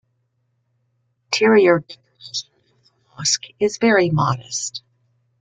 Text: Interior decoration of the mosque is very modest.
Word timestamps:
Interior 1.27 1.81
decoration 1.81 2.49
of 2.57 2.67
the 2.87 3.15
mosque 3.17 3.45
is 3.59 3.77
very 3.77 4.09
modest. 4.09 4.81